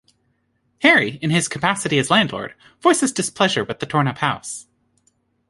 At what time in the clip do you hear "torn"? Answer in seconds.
3.85-4.07